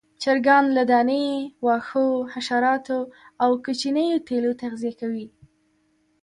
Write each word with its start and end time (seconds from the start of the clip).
چرګان 0.21 0.65
له 0.77 0.83
دانې، 0.91 1.25
واښو، 1.65 2.07
حشراتو 2.33 2.99
او 3.43 3.51
کوچنيو 3.63 4.17
تیلو 4.27 4.51
تغذیه 4.61 4.93
کوي. 5.01 5.27